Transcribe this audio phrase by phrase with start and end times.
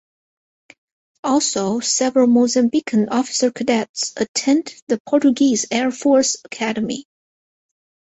[1.23, 7.05] Also, several Mozambican officer cadets attend the Portuguese Air Force Academy.